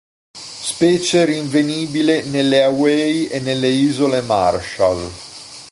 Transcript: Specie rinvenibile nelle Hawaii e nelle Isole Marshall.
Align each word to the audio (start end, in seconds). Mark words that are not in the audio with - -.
Specie 0.35 1.25
rinvenibile 1.25 2.23
nelle 2.23 2.63
Hawaii 2.63 3.27
e 3.27 3.39
nelle 3.39 3.67
Isole 3.67 4.21
Marshall. 4.21 5.11